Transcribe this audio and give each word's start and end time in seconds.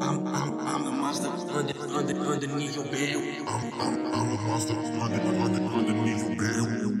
under, 0.00 1.74
under, 1.92 2.14
underneath 2.20 2.76
your 2.76 2.84
bed. 2.84 3.16
I'm, 3.46 3.80
I'm, 3.80 4.14
I'm 4.14 4.30
a 4.30 4.42
monster 4.42 4.74
under, 4.74 5.20
under, 5.20 5.62
underneath 5.62 6.24
your 6.24 6.36
bed. 6.36 7.00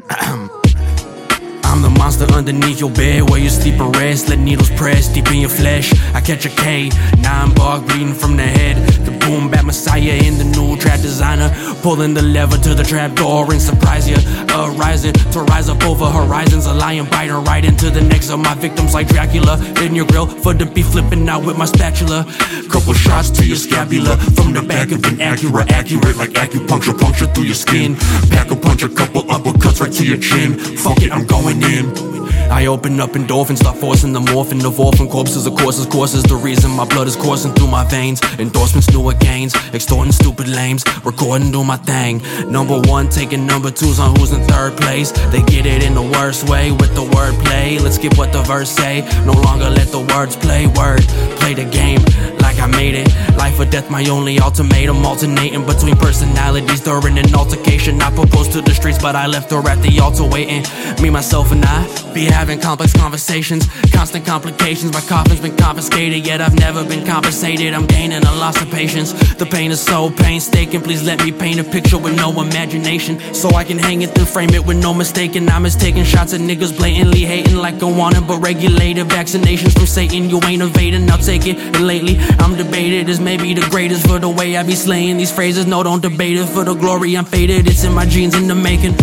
I'm 1.64 1.82
the 1.82 1.90
monster 1.90 2.24
underneath 2.32 2.80
your 2.80 2.90
bed 2.90 3.28
where 3.30 3.40
you 3.40 3.50
sleep 3.50 3.80
and 3.80 3.94
rest. 3.96 4.28
Let 4.28 4.38
needles 4.38 4.70
press 4.70 5.08
deep 5.08 5.30
in 5.30 5.38
your 5.38 5.50
flesh. 5.50 5.92
I 6.14 6.20
catch 6.20 6.46
a 6.46 6.48
K, 6.48 6.90
nine 7.20 7.54
bark 7.54 7.86
bleeding 7.86 8.14
from 8.14 8.36
the 8.36 8.46
head. 8.46 9.07
Boom 9.28 9.50
messiah 9.68 10.16
in 10.24 10.38
the 10.38 10.44
new 10.44 10.74
trap 10.78 11.00
designer. 11.00 11.50
Pulling 11.82 12.14
the 12.14 12.22
lever 12.22 12.56
to 12.56 12.74
the 12.74 12.82
trap 12.82 13.14
door 13.14 13.44
and 13.52 13.60
surprise 13.60 14.08
you. 14.08 14.16
Arising 14.56 15.12
to 15.34 15.40
rise 15.52 15.68
up 15.68 15.84
over 15.84 16.06
horizons. 16.06 16.64
A 16.64 16.72
lion 16.72 17.04
biting 17.10 17.44
right 17.44 17.62
into 17.62 17.90
the 17.90 18.00
necks 18.00 18.30
of 18.30 18.38
my 18.40 18.54
victims 18.54 18.94
like 18.94 19.06
Dracula. 19.08 19.54
In 19.82 19.94
your 19.94 20.06
grill 20.06 20.26
for 20.26 20.54
the 20.54 20.64
beef 20.64 20.86
flipping 20.86 21.28
out 21.28 21.44
with 21.44 21.58
my 21.58 21.66
spatula. 21.66 22.24
Couple 22.72 22.94
shots 22.94 23.28
to 23.32 23.46
your 23.46 23.58
scapula 23.58 24.16
from 24.36 24.54
the 24.54 24.62
back 24.62 24.92
of 24.92 25.04
an 25.04 25.18
Acura. 25.18 25.70
Accurate 25.70 26.16
like 26.16 26.30
acupuncture, 26.30 26.98
puncture 26.98 27.26
through 27.26 27.44
your 27.44 27.60
skin. 27.66 27.96
Pack 28.30 28.50
a 28.50 28.56
punch, 28.56 28.82
a 28.82 28.88
couple 28.88 29.22
uppercuts 29.24 29.78
right 29.82 29.92
to 29.92 30.04
your 30.06 30.16
chin. 30.16 30.58
Fuck 30.58 31.02
it, 31.02 31.12
I'm 31.12 31.26
going 31.26 31.62
in. 31.62 32.17
I 32.50 32.66
open 32.66 32.98
up 33.00 33.10
endorphins, 33.10 33.58
start 33.58 33.76
forcing 33.76 34.12
the 34.12 34.20
morphine 34.20 34.64
of 34.64 34.80
orphan 34.80 35.08
corpses. 35.08 35.46
Of 35.46 35.54
course, 35.54 35.82
of 35.82 35.90
course, 35.90 36.14
is 36.14 36.22
the 36.24 36.36
reason 36.36 36.70
my 36.70 36.84
blood 36.84 37.06
is 37.06 37.16
coursing 37.16 37.52
through 37.52 37.68
my 37.68 37.84
veins. 37.84 38.20
Endorsements, 38.38 38.90
newer 38.90 39.14
gains, 39.14 39.54
extorting 39.74 40.12
stupid 40.12 40.48
lames, 40.48 40.84
recording, 41.04 41.52
do 41.52 41.62
my 41.62 41.76
thing. 41.76 42.22
Number 42.50 42.80
one, 42.80 43.08
taking 43.08 43.46
number 43.46 43.70
twos 43.70 44.00
on 44.00 44.16
who's 44.16 44.32
in 44.32 44.42
third 44.44 44.76
place. 44.76 45.12
They 45.30 45.42
get 45.42 45.66
it 45.66 45.82
in 45.82 45.94
the 45.94 46.02
worst 46.02 46.48
way 46.48 46.72
with 46.72 46.94
the 46.94 47.04
wordplay. 47.04 47.80
Let's 47.80 47.98
get 47.98 48.16
what 48.16 48.32
the 48.32 48.42
verse 48.42 48.70
say. 48.70 49.02
No 49.24 49.32
longer 49.32 49.70
let 49.70 49.88
the 49.88 50.00
words 50.00 50.36
play. 50.36 50.66
Word, 50.66 51.02
play 51.40 51.54
the 51.54 51.68
game 51.70 52.00
like 52.40 52.58
I 52.58 52.66
made 52.66 52.94
it. 52.94 53.08
Life 53.36 53.60
or 53.60 53.66
death, 53.66 53.90
my 53.90 54.04
only 54.06 54.40
ultimatum. 54.40 55.04
Alternating 55.04 55.64
between 55.66 55.96
personalities 55.96 56.80
during 56.80 57.18
an 57.18 57.34
altercation. 57.34 58.00
I 58.00 58.10
proposed 58.10 58.52
to 58.52 58.62
the 58.62 58.74
streets, 58.74 58.98
but 58.98 59.14
I 59.14 59.26
left 59.26 59.50
her 59.50 59.66
at 59.68 59.80
the 59.82 60.00
altar 60.00 60.24
waiting. 60.24 60.64
Me, 61.02 61.10
myself, 61.10 61.52
and 61.52 61.64
I 61.64 62.07
be 62.18 62.24
having 62.24 62.58
complex 62.60 62.92
conversations. 62.92 63.68
Constant 63.92 64.26
complications. 64.26 64.92
My 64.92 65.00
coffin's 65.00 65.40
been 65.40 65.56
confiscated, 65.56 66.26
yet 66.26 66.40
I've 66.40 66.58
never 66.58 66.84
been 66.84 67.06
compensated. 67.06 67.72
I'm 67.74 67.86
gaining 67.86 68.24
a 68.24 68.34
loss 68.42 68.60
of 68.60 68.68
patience. 68.70 69.12
The 69.34 69.46
pain 69.46 69.70
is 69.70 69.80
so 69.80 70.10
painstaking. 70.10 70.80
Please 70.82 71.04
let 71.04 71.22
me 71.24 71.30
paint 71.30 71.60
a 71.60 71.64
picture 71.64 71.98
with 71.98 72.16
no 72.16 72.30
imagination. 72.40 73.12
So 73.32 73.50
I 73.50 73.62
can 73.62 73.78
hang 73.78 74.02
it 74.02 74.14
then 74.16 74.26
frame 74.26 74.50
it 74.50 74.66
with 74.66 74.78
no 74.78 74.92
mistaking. 74.92 75.48
I'm 75.48 75.64
just 75.64 75.80
taking 75.80 76.02
shots 76.02 76.34
at 76.34 76.40
niggas 76.40 76.76
blatantly 76.76 77.20
hating 77.20 77.56
like 77.56 77.80
I 77.82 77.90
want 78.00 78.16
it, 78.16 78.26
but 78.26 78.38
regulated 78.38 79.06
vaccinations 79.06 79.74
from 79.74 79.86
Satan. 79.86 80.28
You 80.28 80.40
ain't 80.42 80.62
evading, 80.62 81.08
I'll 81.10 81.18
take 81.18 81.46
it. 81.46 81.56
And 81.58 81.86
lately, 81.86 82.18
I'm 82.40 82.56
debated 82.56 83.08
as 83.08 83.20
maybe 83.20 83.54
the 83.54 83.66
greatest 83.70 84.06
for 84.08 84.18
the 84.18 84.28
way 84.28 84.56
I 84.56 84.64
be 84.64 84.74
slaying 84.74 85.18
these 85.18 85.30
phrases. 85.30 85.66
No, 85.66 85.84
don't 85.84 86.02
debate 86.02 86.36
it 86.36 86.46
for 86.46 86.64
the 86.64 86.74
glory. 86.74 87.16
I'm 87.16 87.24
faded. 87.24 87.68
It's 87.68 87.84
in 87.84 87.94
my 87.94 88.06
genes 88.06 88.34
in 88.34 88.48
the 88.48 88.56
making. 88.56 88.94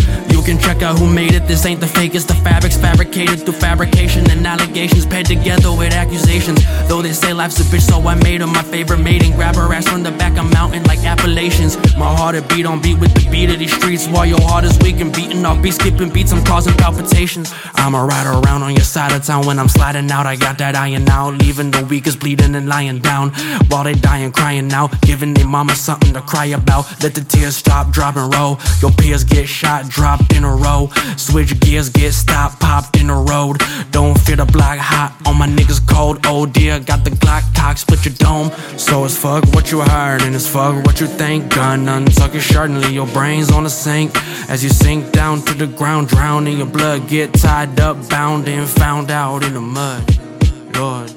Can 0.46 0.60
check 0.60 0.80
out 0.80 0.96
who 0.96 1.12
made 1.12 1.34
it. 1.34 1.48
This 1.48 1.66
ain't 1.66 1.80
the 1.80 1.88
fake, 1.88 2.14
it's 2.14 2.24
The 2.24 2.34
fabric's 2.34 2.76
fabricated 2.76 3.40
through 3.40 3.54
fabrication 3.54 4.30
and 4.30 4.46
allegations 4.46 5.04
paired 5.04 5.26
together 5.26 5.72
with 5.72 5.92
accusations. 5.92 6.60
Though 6.86 7.02
they 7.02 7.14
say 7.14 7.32
life's 7.32 7.58
a 7.58 7.64
bitch, 7.64 7.80
so 7.80 7.98
I 8.06 8.14
made 8.14 8.42
her 8.42 8.46
my 8.46 8.62
favorite 8.62 9.00
mating. 9.00 9.32
Grab 9.32 9.56
her 9.56 9.74
ass 9.74 9.88
from 9.88 10.04
the 10.04 10.12
back 10.12 10.38
of 10.38 10.48
mountain 10.52 10.84
like 10.84 11.00
Appalachians. 11.00 11.76
My 11.96 12.14
heart 12.14 12.36
a 12.36 12.42
beat 12.42 12.64
on 12.64 12.80
beat 12.80 13.00
with 13.00 13.12
the 13.14 13.28
beat 13.28 13.50
of 13.50 13.58
these 13.58 13.74
streets. 13.74 14.06
While 14.06 14.26
your 14.26 14.40
heart 14.40 14.62
is 14.62 14.78
weak 14.78 15.00
and 15.00 15.12
beating 15.12 15.44
off 15.44 15.60
beats, 15.60 15.78
skipping 15.78 16.10
beats, 16.10 16.30
I'm 16.30 16.44
causing 16.44 16.74
palpitations. 16.74 17.52
I'ma 17.74 18.04
ride 18.04 18.28
around 18.28 18.62
on 18.62 18.70
your 18.70 18.84
side 18.84 19.10
of 19.10 19.24
town 19.24 19.46
when 19.46 19.58
I'm 19.58 19.68
sliding 19.68 20.08
out. 20.12 20.26
I 20.26 20.36
got 20.36 20.58
that 20.58 20.76
iron 20.76 21.08
out, 21.08 21.34
leaving 21.42 21.72
the 21.72 21.84
weakest 21.84 22.20
bleeding 22.20 22.54
and 22.54 22.68
lying 22.68 23.00
down. 23.00 23.30
While 23.66 23.82
they 23.82 23.94
dying, 23.94 24.30
crying 24.30 24.72
out, 24.72 24.92
giving 25.00 25.34
their 25.34 25.48
mama 25.48 25.74
something 25.74 26.12
to 26.14 26.20
cry 26.20 26.46
about. 26.46 26.86
Let 27.02 27.16
the 27.16 27.22
tears 27.22 27.56
stop, 27.56 27.90
drop 27.90 28.14
roll. 28.14 28.60
Your 28.80 28.92
peers 28.92 29.24
get 29.24 29.48
shot, 29.48 29.88
dropped 29.88 30.35
in 30.36 30.44
a 30.44 30.54
row. 30.54 30.88
Switch 31.16 31.58
gears, 31.60 31.88
get 31.88 32.12
stopped, 32.12 32.60
popped 32.60 32.96
in 33.00 33.08
the 33.08 33.14
road. 33.14 33.60
Don't 33.90 34.18
fear 34.20 34.36
the 34.36 34.44
block 34.44 34.78
hot, 34.78 35.16
on 35.26 35.38
my 35.38 35.48
niggas 35.48 35.86
cold. 35.88 36.20
Oh 36.26 36.46
dear, 36.46 36.78
got 36.78 37.04
the 37.04 37.10
Glock 37.10 37.42
cock, 37.54 37.78
split 37.78 38.04
your 38.04 38.14
dome. 38.14 38.50
So 38.78 39.04
it's 39.04 39.16
fuck 39.16 39.44
what 39.54 39.72
you 39.72 39.80
heard, 39.80 40.22
and 40.22 40.34
it's 40.34 40.48
fuck 40.48 40.84
what 40.84 41.00
you 41.00 41.06
think. 41.06 41.54
Gun 41.54 41.86
untuck 41.86 42.32
your 42.32 42.42
shirt 42.42 42.70
and 42.70 42.80
leave 42.80 42.92
your 42.92 43.06
brains 43.08 43.50
on 43.50 43.64
the 43.64 43.70
sink. 43.70 44.12
As 44.48 44.62
you 44.62 44.70
sink 44.70 45.12
down 45.12 45.42
to 45.46 45.54
the 45.54 45.66
ground, 45.66 46.08
drown 46.08 46.46
in 46.46 46.58
your 46.58 46.66
blood. 46.66 47.08
Get 47.08 47.32
tied 47.34 47.80
up, 47.80 48.08
bound 48.08 48.46
and 48.48 48.68
found 48.68 49.10
out 49.10 49.42
in 49.42 49.54
the 49.54 49.60
mud. 49.60 50.04
Lord. 50.76 51.15